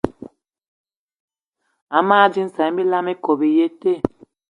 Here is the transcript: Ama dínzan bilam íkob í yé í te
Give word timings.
Ama 1.97 2.17
dínzan 2.33 2.71
bilam 2.77 3.05
íkob 3.15 3.39
í 3.49 3.55
yé 3.57 3.65
í 3.73 3.77
te 3.81 3.93